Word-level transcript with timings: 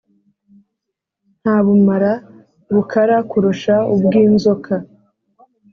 Nta 1.41 1.55
bumara 1.65 2.13
bukara 2.73 3.17
kurusha 3.29 3.75
ubw’inzoka, 3.93 4.73